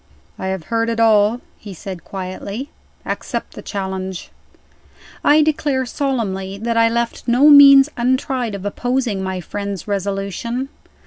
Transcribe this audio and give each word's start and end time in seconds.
"I 0.39 0.47
have 0.47 0.63
heard 0.73 0.89
it 0.89 0.99
all," 0.99 1.41
he 1.59 1.75
said, 1.75 2.03
quietly. 2.03 2.71
"Accept 3.05 3.53
the 3.53 3.61
challenge." 3.61 4.31
I 5.23 5.43
declare 5.43 5.85
solemnly 5.85 6.57
that 6.57 6.75
I 6.75 6.89
left 6.89 7.27
no 7.27 7.51
means 7.51 7.87
untried 7.97 8.55
of 8.55 8.65
opposing 8.65 9.21
my 9.21 9.39
friend's 9.41 9.87
resolution. 9.87 10.69